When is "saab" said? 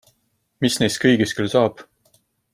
1.57-1.85